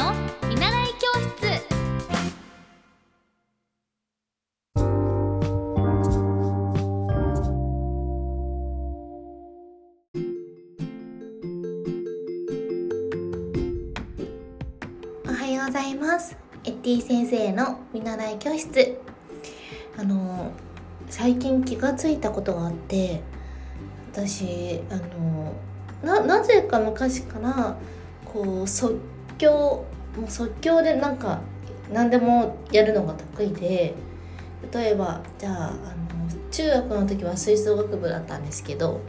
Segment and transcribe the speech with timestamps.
[0.00, 0.14] の
[0.48, 1.62] 見習い教室。
[15.28, 16.34] おはようございます。
[16.64, 18.98] エッティ先生の見習い教室。
[19.98, 20.52] あの
[21.10, 23.20] 最近気がついたことがあって
[24.14, 25.52] 私あの
[26.02, 27.76] ななぜか昔から
[28.24, 28.98] こう即
[29.40, 29.86] 興
[30.16, 31.40] もう即興でなんか
[31.92, 33.94] 何でもやるのが得意で
[34.72, 39.00] 例えばじゃああの中学の時は吹奏楽部だったんですけど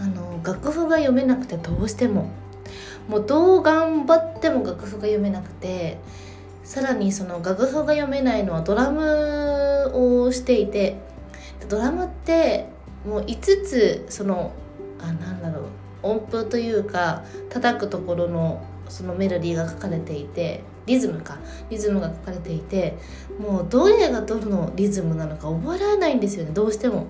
[0.00, 2.30] あの楽譜が読めなくてどうしても
[3.08, 5.98] もうどう頑張っても楽譜が読めなくて
[6.62, 10.98] さらにその楽譜が読めないのはドラムをしていて
[11.68, 12.68] ドラムって
[13.06, 14.52] もう5つその
[15.00, 15.64] あなんだろう
[16.02, 21.38] 音符というか叩くところのそのメロディーが書かれていてリズムか
[21.70, 22.96] リズムが書かれていて
[23.38, 27.06] もうどれがどのリズムなのか覚えられないんですよねどうしても。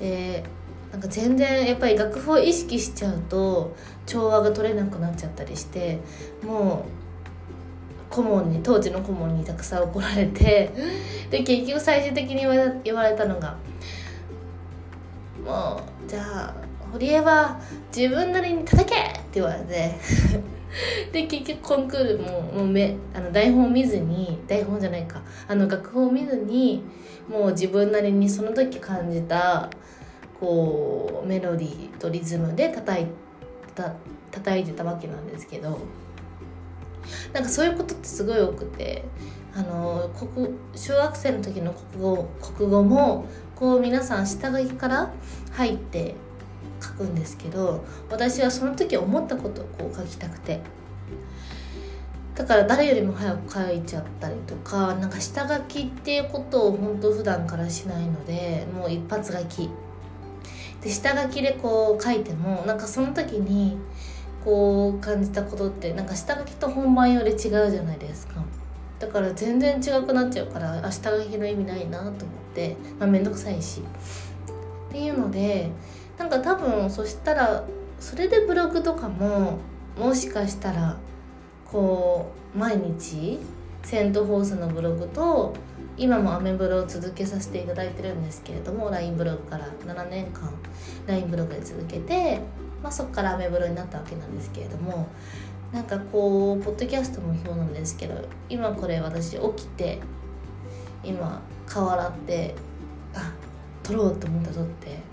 [0.00, 0.42] で
[0.90, 3.74] なんか全然やっぱり楽譜を意識しちゃうと
[4.04, 5.98] 調和が取れなくなっちゃったりして
[6.44, 6.84] も
[8.10, 10.70] う顧問に当時の顧問にたくさん怒られて
[11.30, 12.44] で結局最終的に
[12.84, 13.56] 言われたのが
[15.42, 16.54] 「もうじゃあ
[16.92, 17.58] 堀江は
[17.94, 19.94] 自分なりに叩け!」って言われて
[21.12, 26.82] で結局コンクールももうめあの台本を見ずに台本じゃないかあの楽譜を見ずに
[27.28, 29.70] もう自分なりにその時感じた
[30.38, 33.06] こうメロディーとリズムで叩い
[33.74, 33.94] た
[34.30, 35.78] 叩いてたわけなんですけど
[37.32, 39.04] なんかそういうことってすごい多くて
[39.54, 45.12] あの国小学生の時の国語国語もこう皆さん下書きから
[45.52, 46.14] 入って
[46.82, 50.60] 書くんですけど私はその時思ったことをこう書きたくて。
[52.34, 59.68] だから誰よりも早く書いちゃったりとかなんか下書きっていうことを本当普段からしないのでもう一発書き。
[60.80, 63.78] で下書きでこう書いてもなんかその時に
[64.44, 68.42] こう感じたことってなんか下書きと本番より違うじゃないですか。
[68.98, 72.16] だから全然違くなっちゃうからあ下書きの意味ないなと思っ
[72.54, 73.82] てまあ面倒くさいし。
[74.88, 75.70] っていうので
[76.22, 77.64] なんか多分そしたら
[77.98, 79.58] それでブログとかも
[79.98, 80.96] もしかしたら
[81.64, 83.40] こう毎日
[83.82, 85.52] セントフォースのブログと
[85.96, 90.48] 今もアメブロを続けさせていただいてるんですけれども LINE ブログから7年間
[91.08, 92.40] LINE ブログで続けて、
[92.84, 95.08] まあ、そこからアメブロになったわけなんですけれども
[95.72, 98.14] なんかこうポッドキャストもそうなんですけど
[98.48, 99.98] 今これ私起きて
[101.02, 102.54] 今顔洗って
[103.12, 103.32] あ
[103.82, 105.11] 撮ろうと思った撮って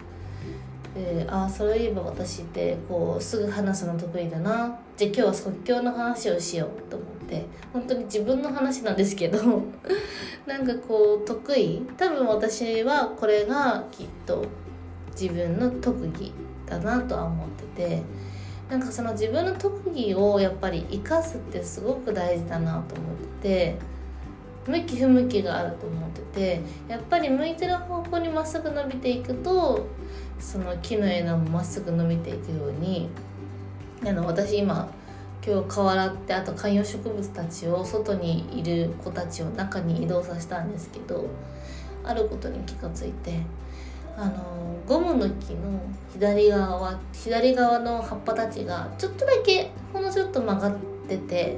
[0.99, 4.79] でああそういえば私ってこうすぐ話すの得意だな。
[4.97, 7.45] じゃあ今日は即興の話をしようと思って。
[7.71, 9.39] 本当に自分の話なんですけど。
[10.45, 11.85] なんかこう得意。
[11.97, 14.43] 多分私はこれがきっと
[15.19, 16.33] 自分の特技
[16.65, 18.01] だなとは思ってて。
[18.69, 23.98] なんかその自分の特技をやっぱり生かすってすごく大事だなと思ってて。
[24.69, 29.87] 向き不向きがあると思っててやっぱり向いてる方向にまっすぐ伸びていくと
[30.39, 33.09] その木の枝もまっすぐ伸びていくように
[34.05, 34.89] あの私今
[35.45, 41.27] 今日顔洗ってあと観葉植物たちを外にいる子たちを中に移動させたんですけど
[42.03, 43.41] あることに気がついて
[44.17, 45.79] あのゴムの木の
[46.13, 51.57] 左側は左側の葉っぱたちがちょっとだけほんのちょっと曲がってて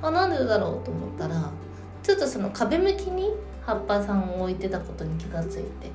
[0.00, 1.50] あなんでだろうと思ったら
[2.02, 3.30] ちょっとその壁向きに
[3.64, 5.90] 葉っぱさんを置いてたことに気がついて。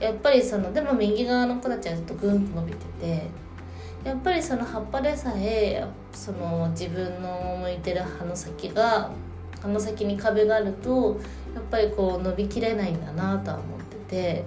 [0.00, 3.26] やっぱりそのでも右側の子たちはちょっとグンと伸びてて。
[4.04, 9.12] やっぱりその葉っぱでさえその自分の向いてる葉の先が
[9.60, 11.20] 葉の先に壁があると
[11.54, 14.44] やっぱりこう伸びきれないんだなとは思ってて。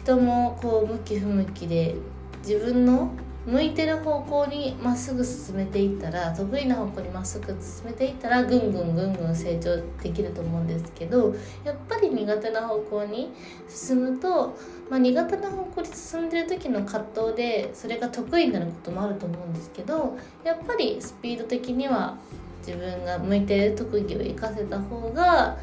[0.00, 1.94] 人もこう向き不向きで
[2.38, 3.10] 自分の
[3.46, 11.34] 向いてる方向にまっすぐ進めていったら得意な方向にまっすぐ進めていったらぐんぐんぐんぐん成長できると思うんですけど
[11.64, 13.32] やっぱり苦手な方向に
[13.68, 14.54] 進むと、
[14.90, 22.18] まあ、苦手な方向に進んでる時の葛藤でそれが得意になることもあると思うんですけどやっぱりスピード的には
[22.66, 25.58] 自分が向いてる特技を生かせた方が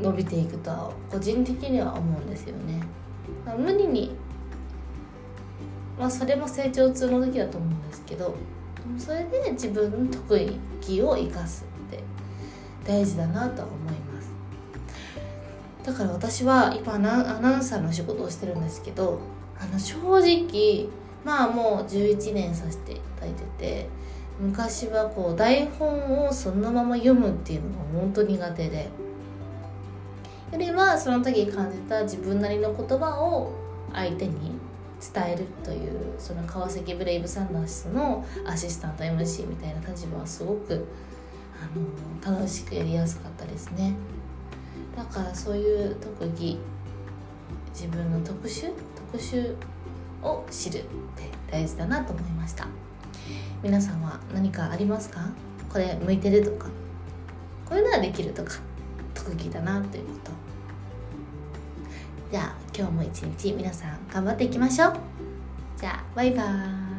[0.00, 2.82] 伸びていくとは個人的には思うんですよね。
[3.58, 4.16] 無理に
[5.98, 8.34] まあそれも成長痛の時だと思うんですけど
[8.98, 12.02] それで自分の得意技を生かすって
[12.84, 14.32] 大事だなとは思います。
[15.84, 19.18] だから私は今アナウンサーの仕事をしてるんですけど
[19.58, 20.88] あの正直
[21.24, 23.88] まあもう11年させていただいてて
[24.40, 28.88] 昔はこう台本をそのまま読むっていうのが本当苦手で
[30.52, 33.52] よりはその時感じた自分なりの言葉を
[33.92, 34.52] 相手に
[35.14, 40.86] 伝えるというその川崎ブレイブサンダースのアシスタント MC みたいな立場はすごく
[41.60, 43.94] あの楽しくやりやすかったですね。
[44.96, 46.58] だからそういう特技
[47.74, 48.72] 自分の特殊
[49.12, 49.56] 特殊
[50.22, 50.88] を知るって
[51.50, 52.68] 大事だなと思いました。
[53.62, 55.20] 皆さんは何かありますか？
[55.72, 56.68] これ向いてるとか。
[57.68, 58.52] こういうのはできるとか。
[59.14, 60.30] 特技だなということ。
[62.32, 64.96] じゃあ今日も一日皆さん頑張っていきましょう。
[65.76, 66.91] じゃあバイバーイ。